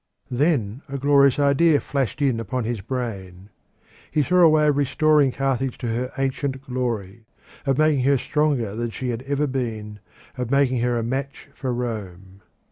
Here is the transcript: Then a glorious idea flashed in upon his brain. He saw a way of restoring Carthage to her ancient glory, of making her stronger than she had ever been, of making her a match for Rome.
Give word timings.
Then 0.31 0.81
a 0.89 0.97
glorious 0.97 1.37
idea 1.37 1.79
flashed 1.79 2.23
in 2.23 2.39
upon 2.39 2.63
his 2.63 2.81
brain. 2.81 3.51
He 4.09 4.23
saw 4.23 4.37
a 4.39 4.49
way 4.49 4.65
of 4.65 4.75
restoring 4.75 5.31
Carthage 5.31 5.77
to 5.77 5.89
her 5.89 6.11
ancient 6.17 6.59
glory, 6.63 7.27
of 7.67 7.77
making 7.77 8.03
her 8.05 8.17
stronger 8.17 8.75
than 8.75 8.89
she 8.89 9.09
had 9.09 9.21
ever 9.27 9.45
been, 9.45 9.99
of 10.39 10.49
making 10.49 10.79
her 10.79 10.97
a 10.97 11.03
match 11.03 11.49
for 11.53 11.71
Rome. 11.71 12.41